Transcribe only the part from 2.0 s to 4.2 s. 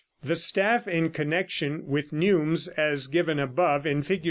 neumes, as given above in Fig.